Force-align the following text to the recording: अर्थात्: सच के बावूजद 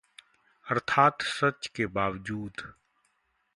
अर्थात्: 0.65 1.21
सच 1.21 1.67
के 1.75 1.85
बावूजद 1.85 2.73